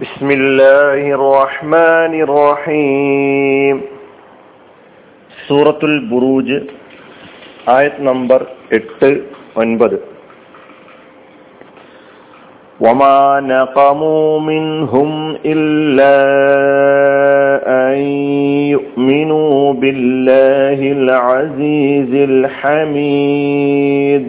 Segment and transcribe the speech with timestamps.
[0.00, 3.76] بسم الله الرحمن الرحيم
[5.46, 6.58] സൂറത്തുൽ ബുറൂജ്
[7.76, 8.40] ആയത് നമ്പർ
[8.78, 9.10] എട്ട്
[9.62, 9.98] ഒൻപത്
[12.80, 13.20] وما
[13.54, 15.10] نقموا منهم
[15.52, 16.16] إلا
[17.82, 17.98] أن
[18.74, 24.28] يؤمنوا بالله العزيز الحميد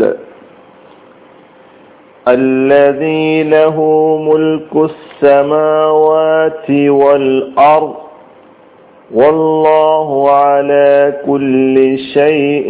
[2.28, 3.78] الذي له
[4.22, 7.94] ملك السماوات والأرض
[9.12, 11.76] والله على كل
[12.10, 12.70] شيء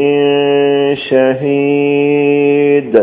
[1.10, 2.94] شهيد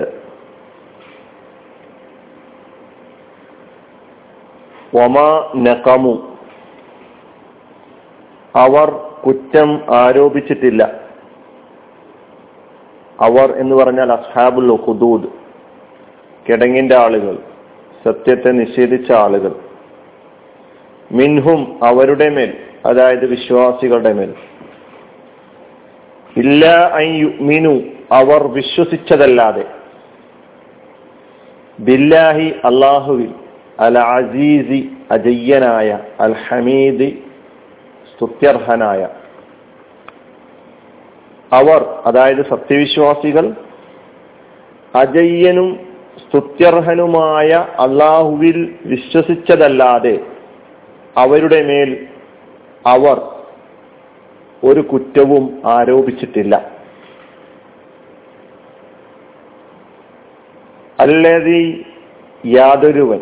[4.93, 6.19] وما نقموا
[8.55, 8.89] അവർ
[9.25, 9.69] കുറ്റം
[10.03, 10.83] ആരോപിച്ചിട്ടില്ല
[13.19, 15.29] അവർ എന്ന് പറഞ്ഞാൽ അസ്ഹാബുൽ ഹുദൂദ്
[16.50, 17.38] കിടങ്ങിന്റെ ആളുകൾ
[18.06, 19.56] സത്യത്തെ നിഷേധിച്ച ആളുകൾ.
[21.12, 24.34] മിൻഹും അവരുടെ മേൽ അതായത് വിശ്വാസികളുടെ മേൽ.
[26.38, 26.94] ഇല്ല
[27.42, 29.66] മിനു അവർ വിശ്വസിച്ചതല്ലാതെ.
[31.80, 33.34] ബില്ലാഹി അള്ളാഹുവിൽ
[33.80, 37.10] അൽ അസീസി അജയ്യനായ അൽ ഹമീദ്
[38.16, 39.08] സ്തുത്യർഹനായ.
[41.54, 43.56] അവർ അതായത് സത്യവിശ്വാസികൾ
[44.96, 45.85] അജയ്യനും
[46.20, 47.50] സ്തുത്യർഹനുമായ
[47.80, 50.16] അള്ളാഹുവിൽ വിശ്വസിച്ചതല്ലാതെ
[51.18, 52.08] അവരുടെ മേൽ
[52.86, 53.18] അവർ
[54.64, 56.56] ഒരു കുറ്റവും ആരോപിച്ചിട്ടില്ല.
[61.00, 61.86] അല്ലതി
[62.46, 63.22] യാതൊരുവൻ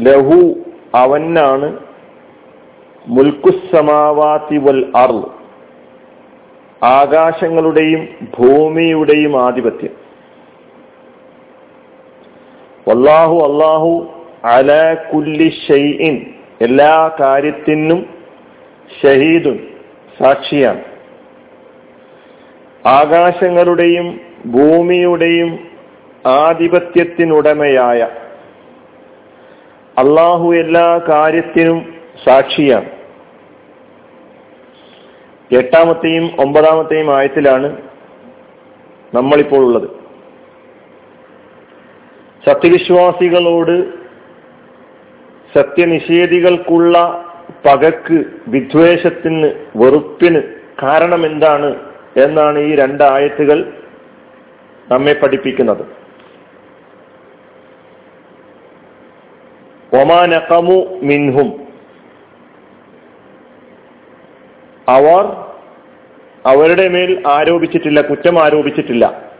[0.00, 0.40] ലഹു
[0.94, 1.78] അവനാണ്
[3.06, 5.12] മുൽക്കുസമാവാത്തി വൽ അർ
[6.82, 10.01] ആകാശങ്ങളുടെയും ഭൂമിയുടെയും ആധിപത്യം.
[12.88, 14.06] വല്ലാഹു അള്ളാഹു
[14.44, 16.26] അല കുല്ലി ഷെയ്ഇൻ
[16.60, 18.06] എല്ലാ കാര്യത്തിനും
[19.02, 19.68] ഷഹീദുൻ
[20.18, 20.82] സാക്ഷിയാണ്.
[22.86, 25.58] ആകാശങ്ങളുടെയും ഭൂമിയുടെയും
[26.26, 28.08] ആധിപത്യത്തിനുടമയായ
[29.98, 31.94] അള്ളാഹു എല്ലാ കാര്യത്തിനും
[32.24, 32.90] സാക്ഷിയാണ്.
[35.50, 37.76] എട്ടാമത്തെയും ഒമ്പതാമത്തെയും ആയത്തിലാണ്
[39.14, 40.01] നമ്മളിപ്പോൾ ഉള്ളത്.
[42.48, 43.92] സത്യവിശ്വാസികളോട്
[45.58, 47.24] സത്യനിഷേധികൾക്കുള്ള
[47.66, 50.42] പകക്ക് വിദ്വേഷത്തിന് വെറുപ്പിന്
[50.82, 51.76] കാരണം എന്താണ്
[52.16, 53.72] എന്നാണ് ഈ രണ്ടായത്തുകൾ
[54.90, 55.84] നമ്മെ പഠിപ്പിക്കുന്നത്.
[59.96, 61.62] ഒമാനകമു മിൻഹും.
[64.88, 65.24] അവർ
[66.46, 69.31] അവരുടെ മേൽ ആരോപിച്ചിട്ടില്ല കുറ്റം ആരോപിച്ചിട്ടില്ല.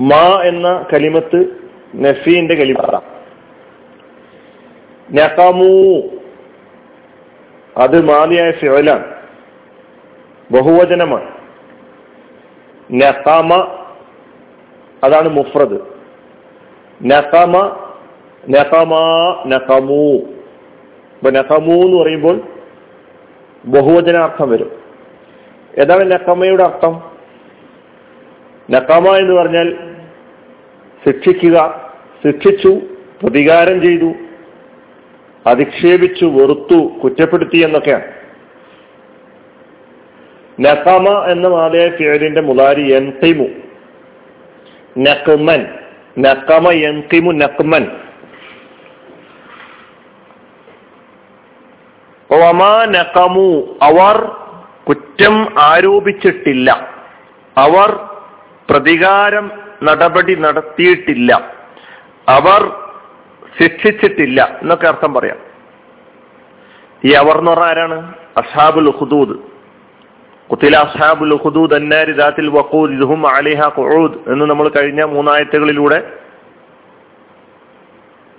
[0.00, 1.44] മാ എന്ന കലിമത്ത്
[1.96, 3.14] നഫീന്റെ കലിമത്ത
[5.12, 6.02] നഖമു.
[7.76, 9.14] അത് മാലിയായ ഫിഴലാണ്
[10.50, 11.32] ബഹുവചനമാണ്.
[12.92, 13.54] നഖമ
[15.04, 15.80] അതാണ് മുഫ്രദ്.
[17.02, 17.80] നഖമ
[18.50, 18.94] നസമ
[19.46, 20.18] നഖമു.
[21.14, 22.40] ഇപ്പൊ നഖമു എന്ന് പറയുമ്പോൾ
[23.64, 24.70] ബഹുവചനാർത്ഥം വരും.
[25.78, 27.13] ഏതാണ് നഖമയുടെ അർത്ഥം?
[28.70, 29.76] നഖമ എന്ന് പറഞ്ഞാൽ
[31.06, 31.90] ശിക്ഷിക്കുക
[32.26, 32.80] ശിക്ഷിച്ചു
[33.22, 34.12] പ്രതികാരം ചെയ്തു
[35.46, 38.04] അധിക്ഷേപിച്ചു വെറുത്തു കുറ്റപ്പെടുത്തി എന്നൊക്കെയാണ്.
[40.60, 43.48] നക്കാമ എന്ന മാതയ ഫിയലിന്റെ മുതാരി എൻകിമു
[44.98, 45.66] നഖ്മൻ
[46.18, 47.86] നക്കമ എൻകിമു നഖ്മൻ.
[52.84, 54.36] നഖമു അവർ
[54.88, 56.88] കുറ്റം ആരോപിച്ചിട്ടില്ല.
[57.56, 58.13] അവർ
[58.70, 59.50] പ്രതികാരം
[59.82, 61.54] നടപടി നടത്തിയിട്ടില്ല.
[62.28, 62.76] അവർ
[63.62, 65.36] ശിക്ഷിച്ചിട്ടില്ല എന്നൊക്കെ അർത്ഥം പറയാം.
[67.04, 68.14] ഈ അവർ എന്ന് പറഞ്ഞ ആരാണ്?
[68.36, 69.38] അസാബുൽ ഹുദൂദ്
[70.50, 76.12] കുത്തില അസാബുൽ ഹുദൂദ് അന്നാരി ദാത്തിൽ വഖൂദ് ഇതുഹും അലിഹ ഖുഊദ് എന്ന് നമ്മൾ കഴിഞ്ഞ മൂന്നായത്തുകളിലൂടെ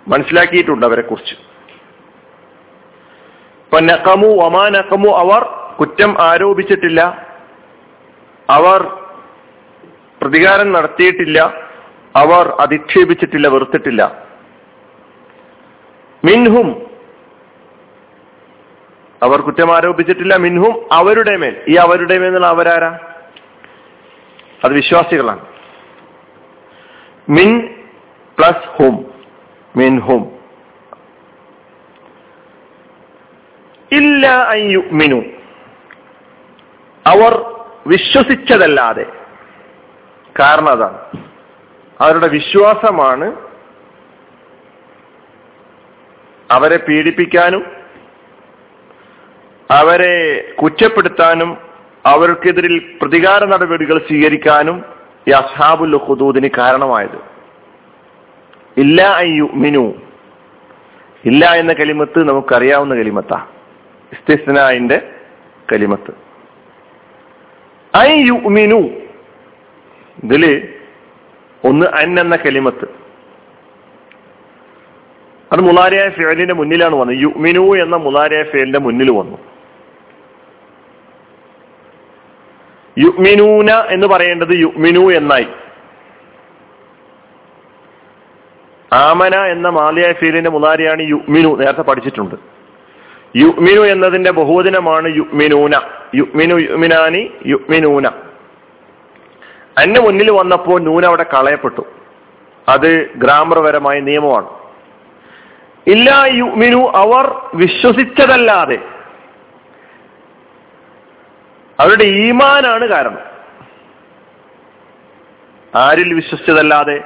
[0.07, 1.35] മനസ്സിലാക്കിയിട്ടുണ്ട് അവരെ കുറിച്ച്
[3.65, 5.43] ഇപ്പൊ നക്കമു ഒമാ നഖമു അവർ
[5.79, 7.27] കുറ്റം ആരോപിച്ചിട്ടില്ല.
[8.49, 9.04] അവർ
[10.25, 11.53] പ്രതികാരം നടത്തിയിട്ടില്ല.
[12.15, 14.27] അവർ അധിക്ഷേപിച്ചിട്ടില്ല വെറുത്തിട്ടില്ല.
[16.25, 16.85] മിൻഹും
[19.23, 20.35] അവർ കുറ്റം ആരോപിച്ചിട്ടില്ല.
[20.35, 21.61] മിൻഹും അവരുടെ മേൽ.
[21.69, 22.99] ഈ അവരുടെ മേൽ എന്നുള്ള അവരാരാ?
[24.63, 25.45] അത് വിശ്വാസികളാണ്.
[27.29, 27.75] മിൻ
[28.37, 29.05] പ്ലസ് ഹും.
[29.75, 30.39] മിൻ ഹും.
[33.91, 34.49] ഇല്ല
[34.91, 35.23] മിനു
[37.07, 39.24] അവർ വിശ്വസിച്ചതല്ലാതെ
[40.39, 40.97] കാരണം അതാണ്.
[42.01, 43.35] അവരുടെ വിശ്വാസമാണ്
[46.51, 47.65] അവരെ പീഡിപ്പിക്കാനും
[49.71, 51.57] അവരെ കുറ്റപ്പെടുത്താനും
[52.05, 54.85] അവർക്കെതിരിൽ പ്രതികാര നടപടികൾ സ്വീകരിക്കാനും
[55.27, 57.17] ഈ അസ്ഹാബുൽ ഹുദൂദിന് കാരണമായത്.
[58.77, 59.19] ഇല്ല
[59.53, 59.93] മിനു
[61.25, 63.47] ഇല്ല എന്ന കലിമത്ത് നമുക്കറിയാവുന്ന കലിമത്താ.
[64.13, 65.11] ഇസ്തിസ്നായിന്റെ
[65.71, 66.13] കലിമത്ത്.
[67.97, 69.04] ഐ യുമിനു
[70.25, 70.73] ഇതിൽ
[71.65, 72.85] ഒന്ന് അൻ എന്ന കലിമത്ത്.
[75.51, 77.17] അത് മുലാരിയായ ഫേലിന്റെ മുന്നിലാണ് വന്നത്.
[77.21, 79.37] യുമിനു എന്ന മുലാരിയായ ഫേലിന്റെ മുന്നിൽ വന്നു.
[82.97, 85.47] യുമിനൂന എന്ന് പറയേണ്ടത് യുമിനു എന്നായി.
[88.93, 92.35] ആമന എന്ന മാലിയായ ഫീലിന്റെ മുതാരിയാണ് യുമിനു നേരത്തെ പഠിച്ചിട്ടുണ്ട്.
[93.37, 95.71] യുമിനു എന്നതിന്റെ ബഹുവചനമാണ് യുമിനൂന
[96.15, 98.24] യുമിനു യുമിനാനി യുമിനൂന
[99.77, 101.85] അന്നെ മുന്നിൽ വന്നപ്പോൾ നൂന അവിടെ കളയപ്പെട്ടു.
[102.69, 104.49] അത് ഗ്രാമർപരമായ നിയമമാണ്.
[105.87, 108.77] ഇല്ല യുമിനു അവർ വിശ്വസിച്ചതല്ലാതെ
[111.79, 113.19] അവരുടെ ഈമാനാണ് കാരണം.
[115.75, 117.03] ആരിൽ വിശ്വസിച്ചതല്ലാതെ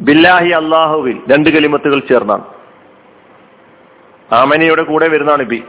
[0.00, 2.44] ബില്ലാഹി അള്ളാഹുവിൽ രണ്ട് കലിമത്തുകൾ ചേർന്നാണ്.
[4.32, 5.64] ആമനയുടെ കൂടെ വരുന്നതാണ് ബി.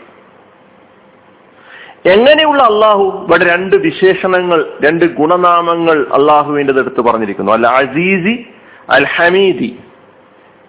[2.05, 7.51] എങ്ങനെയുള്ള അള്ളാഹു ഇവിടെ രണ്ട് വിശേഷണങ്ങൾ രണ്ട് ഗുണനാമങ്ങൾ അള്ളാഹുവിന്റെ അടുത്ത് പറഞ്ഞിരിക്കുന്നു.
[7.51, 8.45] അല്ല അസീസി
[8.89, 9.79] അൽ ഹമീദി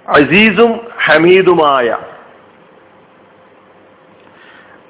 [0.09, 1.99] അസീസും ഹമീദുമായ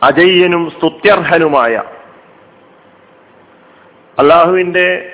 [0.02, 1.82] അജയ്യനും സ്തുത്യർഹനുമായ.
[4.18, 5.12] അള്ളാഹുവിന്റെ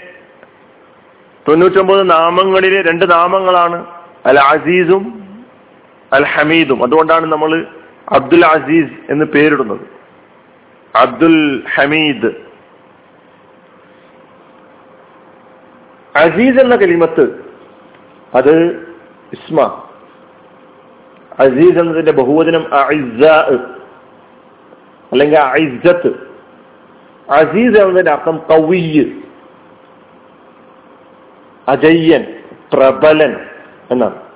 [1.48, 3.86] തൊണ്ണൂറ്റൊമ്പത് നാമങ്ങളിലെ രണ്ട് നാമങ്ങളാണ്
[4.26, 5.34] അൽ അസീസും
[6.12, 6.82] അൽ ഹമീദും.
[6.82, 7.66] അതുകൊണ്ടാണ് നമ്മൾ
[8.08, 9.99] അബ്ദുൽ അസീസ് എന്ന് പേരിടുന്നത്.
[10.96, 12.26] അബ്ദുൽ ഹമീദ്.
[16.16, 17.44] അസീസ് എന്ന കലിമത്ത്
[18.34, 18.56] അത്
[19.32, 19.84] ഇസ്മ.
[21.38, 22.74] അസീസ് എന്നതിന്റെ ബഹുവചനം
[25.12, 26.08] അല്ലെങ്കിൽ ഐസത്ത്
[27.30, 29.04] അസീസ് എന്നതിന്റെ അർത്ഥം കവിയ്.
[31.68, 32.42] അജയ്യൻ
[32.72, 33.46] പ്രബലൻ
[33.90, 34.29] എന്നാണ്.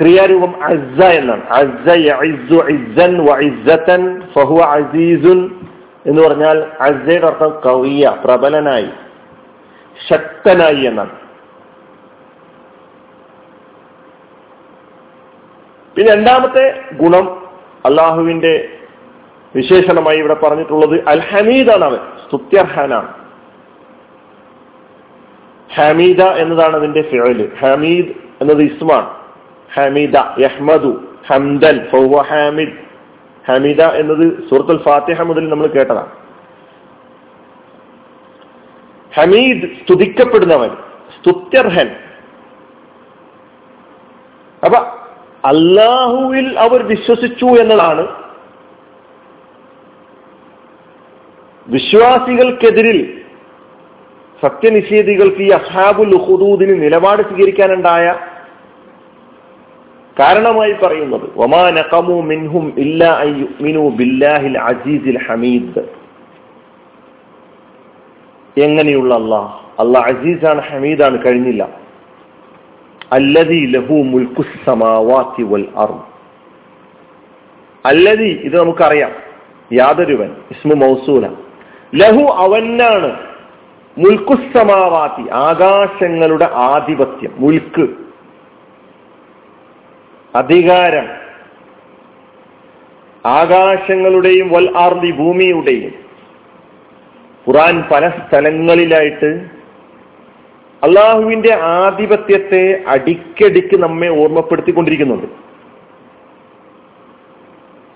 [0.00, 1.42] ക്രിയാരൂപം അസ എന്നാണ്.
[4.34, 5.60] ഫഹുവ അസീസുൻ
[6.06, 8.88] എന്ന് പറഞ്ഞാൽ അസയുടെ അർത്ഥം കവിയ പ്രബലനായി
[10.10, 11.10] ശക്തനായി എന്നാണ്.
[15.96, 17.48] പിന്നെ രണ്ടാമത്തെ ഗുണം
[17.84, 18.68] അള്ളാഹുവിന്റെ
[19.56, 23.14] വിശേഷണമായി ഇവിടെ പറഞ്ഞിട്ടുള്ളത് അൽ ഹമീദാണ് അവൻ സ്തുത്യർഹാനാണ്.
[25.74, 28.08] ഹമീദ എന്നതാണ് അതിന്റെ ഫിഴൽ ഹമീദ്
[28.40, 29.19] എന്നത് ഇസ്മാണ്.
[29.74, 30.90] ഹമീദ യഹ്മദു
[31.26, 32.74] ഹംദൻ ഫൗവ ഹാമിദ്.
[33.44, 36.12] ഹമീദ എന്നത് സൂറത്തുൽ ഫാത്തിഹ മുതൽ നമ്മൾ കേട്ടതാണ്
[39.12, 40.70] ഹമീദ് സ്തുതിക്കപ്പെടുന്നവൻ
[41.16, 41.88] സ്തുത്യർഹൻ.
[44.62, 44.78] അപ്പൊ
[45.44, 48.04] അള്ളാഹുവിൽ അവർ വിശ്വസിച്ചു എന്നതാണ്
[51.68, 52.98] വിശ്വാസികൾക്കെതിരിൽ
[54.42, 58.06] സത്യനിഷേധികൾക്ക് ഈ അസാബുൽ ഹുദൂദിന് നിലപാട് സ്വീകരിക്കാനുണ്ടായ
[60.20, 61.38] കാരണമായി പറയുന്നത്
[61.70, 63.24] നഖമു മിൻഹും ഇല്ലാ
[63.88, 66.00] ബില്ലാഹിൽ അജീസിൽ ഹമീദ്.
[68.60, 69.82] എങ്ങനെയുള്ള അള്ളാഹ്?
[69.82, 71.68] അള്ളാഹ് അസീസാണ് ഹമീദാണ് കഴിഞ്ഞില്ല.
[73.12, 75.92] അല്ലതി ലഹു മുൽക്കുസമാവാത്തി വൽ അർ
[77.86, 79.10] അല്ലതി ഇത് നമുക്കറിയാം.
[79.72, 81.28] യാതൊരുവൻ ഇസ്മു മൗസൂല.
[81.94, 83.20] ലഹു അവനാണ്
[83.98, 88.09] മുൽക്കുസമാവാത്തി ആകാശങ്ങളുടെ ആധിപത്യം മുൽക്ക്.
[90.34, 91.08] അധികാരം
[93.26, 95.94] ആകാശങ്ങളുടെയും വൽ ആർദി ഭൂമിയുടെയും.
[97.46, 99.46] ഖുറാൻ പല സ്ഥലങ്ങളിലായിട്ട്
[100.82, 105.26] അള്ളാഹുവിന്റെ ആധിപത്യത്തെ അടിക്കടിക്ക് നമ്മെ ഓർമ്മപ്പെടുത്തിക്കൊണ്ടിരിക്കുന്നുണ്ട്.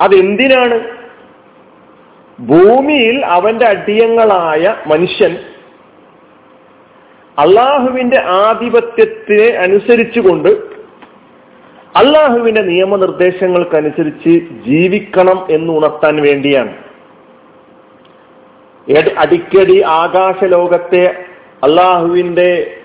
[0.01, 0.81] അതെന്തിനാണ്?
[2.41, 5.37] ഭൂമിയിൽ അവന്റെ അടിയങ്ങളായ മനുഷ്യൻ
[7.39, 10.84] അള്ളാഹുവിന്റെ ആധിപത്യത്തിനെ അനുസരിച്ചുകൊണ്ട്
[11.95, 14.33] അള്ളാഹുവിന്റെ നിയമനിർദ്ദേശങ്ങൾക്കനുസരിച്ച്
[14.67, 16.73] ജീവിക്കണം എന്ന് ഉണർത്താൻ വേണ്ടിയാണ്.
[19.19, 21.05] അടിക്കടി ആകാശ ലോകത്തെ
[21.65, 22.77] അള്ളാഹുവിന്റെ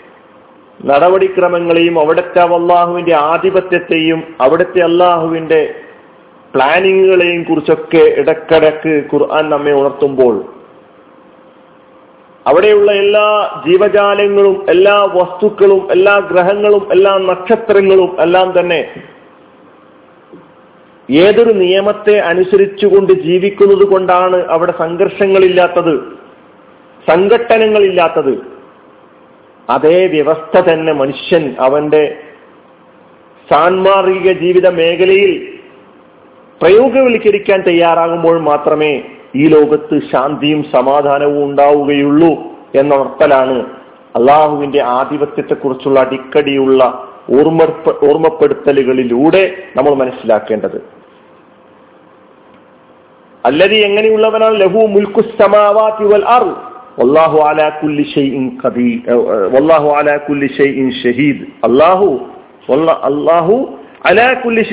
[0.86, 5.74] നടപടിക്രമങ്ങളെയും അവിടുത്തെ അള്ളാഹുവിന്റെ ആധിപത്യത്തെയും അവിടുത്തെ അള്ളാഹുവിന്റെ
[6.56, 10.36] പ്ലാനിങ്ങുകളെയും കുറിച്ചൊക്കെ ഇടക്കിടക്ക് ഖുർആൻ നമ്മെ ഉണർത്തുമ്പോൾ
[12.50, 13.26] അവിടെയുള്ള എല്ലാ
[13.68, 18.82] ജീവജാലങ്ങളും എല്ലാ വസ്തുക്കളും എല്ലാ ഗ്രഹങ്ങളും എല്ലാ നക്ഷത്രങ്ങളും എല്ലാം തന്നെ
[21.10, 25.94] ഏതൊരു നിയമത്തെ അനുസരിച്ചുകൊണ്ട് ജീവിക്കുന്നത് കൊണ്ടാണ് അവിടെ സംഘർഷങ്ങളില്ലാത്തത്
[27.08, 28.34] സംഘട്ടനങ്ങളില്ലാത്തത്.
[29.70, 32.04] അതേ വ്യവസ്ഥ തന്നെ മനുഷ്യൻ അവന്റെ
[33.50, 35.32] സാൻമാർഗിക ജീവിത മേഖലയിൽ
[36.62, 38.94] പ്രയോഗവൽക്കരിക്കാൻ തയ്യാറാകുമ്പോൾ മാത്രമേ
[39.36, 42.32] ഈ ലോകത്ത് ശാന്തിയും സമാധാനവും ഉണ്ടാവുകയുള്ളൂ
[42.76, 43.66] എന്നർത്ഥലാണ്
[44.16, 47.10] അള്ളാഹുവിന്റെ ആധിപത്യത്തെക്കുറിച്ചുള്ള അടിക്കടിയുള്ള
[47.40, 47.64] ഓർമ്മ
[48.10, 50.80] ഓർമ്മപ്പെടുത്തലുകളിലൂടെ നമ്മൾ മനസ്സിലാക്കേണ്ടത്.
[53.46, 56.44] അല്ലതി എങ്ങനെയുള്ളവനാണ് ലഹു മുൽക്കു സമാവാതി വൽ അർ
[57.00, 59.04] വല്ലാഹു അലാ കുല്ലി
[59.56, 60.48] വല്ലാഹു അലാ കുല്ലി
[61.04, 61.44] ഷഹീദ്.
[61.64, 62.30] അല്ലാഹു
[63.08, 64.64] അല്ലാഹു അലാ കുല്ലി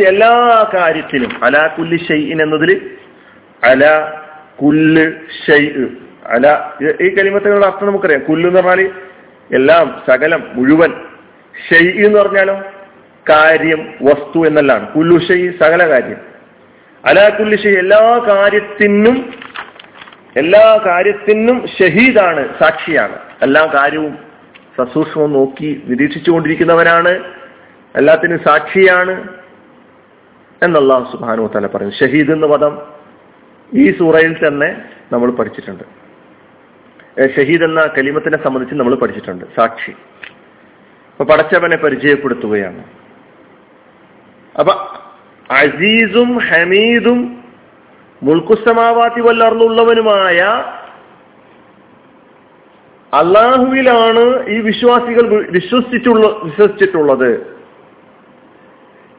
[3.62, 4.22] അലാ
[4.62, 5.12] കുല്ല്
[5.46, 5.66] ഷൈ
[6.26, 6.70] അല
[7.02, 8.22] ഈ കലിമത്തിനുള്ള അർത്ഥം നമുക്കറിയാം.
[8.22, 8.90] കുല്ല് എന്ന് പറഞ്ഞാൽ
[9.54, 10.92] എല്ലാം സകലം മുഴുവൻ
[11.70, 12.62] ഷൈ എന്ന് പറഞ്ഞാലോ?
[13.30, 14.92] കാര്യം വസ്തു എന്നല്ലാണ്.
[14.92, 16.16] കുല്ലു ഷൈ സകല കാര്യം.
[17.04, 19.34] അല കുല്ലു ഷെയ് എല്ലാ കാര്യത്തിനും
[20.36, 23.18] എല്ലാ കാര്യത്തിനും ഷഹീദാണ് സാക്ഷിയാണ്.
[23.42, 24.18] എല്ലാ കാര്യവും
[24.78, 27.08] സസൂക്ഷ്മം നോക്കി നിരീക്ഷിച്ചു കൊണ്ടിരിക്കുന്നവനാണ്
[27.96, 29.28] എല്ലാത്തിനും സാക്ഷിയാണ്.
[30.62, 31.96] എന്നുള്ള സുബാനു തല പറയുന്നു.
[31.96, 32.95] ഷഹീദ് എന്ന പദം
[33.74, 34.82] ഈ സൂറയിൽ തന്നെ
[35.12, 35.84] നമ്മൾ പഠിച്ചിട്ടുണ്ട്.
[37.36, 39.44] ഷഹീദ് എന്ന കലിമത്തിനെ സംബന്ധിച്ച് നമ്മൾ പഠിച്ചിട്ടുണ്ട്.
[39.56, 39.90] സാക്ഷി.
[39.90, 42.84] അപ്പൊ പടച്ചവനെ പരിചയപ്പെടുത്തുകയാണ്.
[44.58, 44.72] അപ്പൊ
[45.50, 47.44] അസീസും ഹമീദും
[48.22, 50.40] മുൾക്കുസമാവാത്തി വല്ലർന്നുള്ളവനുമായ
[53.14, 57.56] അള്ളാഹുവിലാണ് ഈ വിശ്വാസികൾ വിശ്വസിച്ചുള്ള വിശ്വസിച്ചിട്ടുള്ളത്.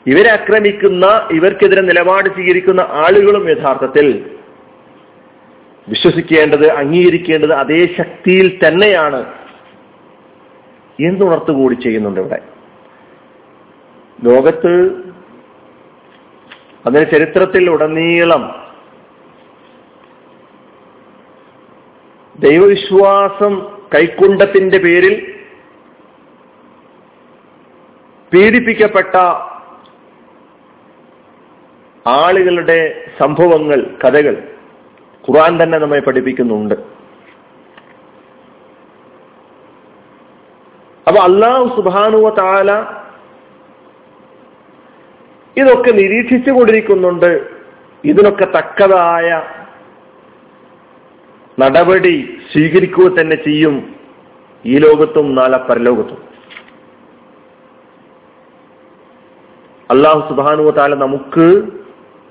[0.08, 4.37] ഇവരെ ആക്രമിക്കുന്ന ഇവർക്കെതിരെ നിലപാട് സ്വീകരിക്കുന്ന ആളുകളും യഥാർത്ഥത്തിൽ
[5.88, 9.34] വിശ്വസിക്കേണ്ടത് അംഗീകരിക്കേണ്ടത് അതേ ശക്തിയിൽ തന്നെയാണ്.
[11.00, 12.42] എന്തുണർത്തുകൂടി ചെയ്യുന്നുണ്ട് ഇവിടെ?
[14.24, 15.04] ലോകത്ത്
[16.86, 18.68] അതിന് ചരിത്രത്തിൽ ഉടനീളം
[22.40, 25.40] ദൈവവിശ്വാസം കൈക്കുണ്ടത്തിന്റെ പേരിൽ
[28.34, 29.16] പീഡിപ്പിക്കപ്പെട്ട
[32.08, 34.57] ആളുകളുടെ സംഭവങ്ങൾ കഥകൾ
[35.28, 36.76] ഖുർആൻ തന്നെ നമ്മെ പഠിപ്പിക്കുന്നുണ്ട്.
[41.08, 42.72] അപ്പൊ അള്ളാഹു സുബാനുവ താല
[45.58, 47.50] ഇതൊക്കെ നിരീക്ഷിച്ചു കൊണ്ടിരിക്കുന്നുണ്ട്.
[48.04, 49.42] ഇതിനൊക്കെ തക്കതായ
[51.60, 53.96] നടപടി സ്വീകരിക്കുക തന്നെ ചെയ്യും
[54.66, 56.20] ഈ ലോകത്തും നാളെ പരലോകത്തും.
[59.92, 61.48] അള്ളാഹു സുബാനുവ താല നമുക്ക്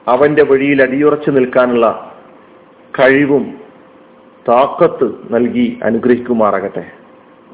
[0.09, 2.16] അവന്റെ വഴിയിൽ അടിയുറച്ചു നിൽക്കാനുള്ള
[3.01, 3.45] കഴിവും
[4.49, 6.85] താക്കത്ത് നൽകി അനുഗ്രഹിക്കുമാറാകട്ടെ.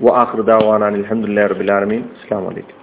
[0.00, 2.81] വാഹൃദാവാനാണ് അലഹമുല്ലാ റബുലാലമീൻ അസ്സാം വലൈക്കും